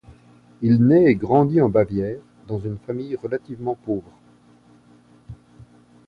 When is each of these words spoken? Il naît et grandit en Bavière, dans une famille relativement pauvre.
Il 0.63 0.83
naît 0.83 1.11
et 1.11 1.13
grandit 1.13 1.61
en 1.61 1.69
Bavière, 1.69 2.17
dans 2.47 2.57
une 2.57 2.79
famille 2.87 3.15
relativement 3.17 3.75
pauvre. 3.75 4.11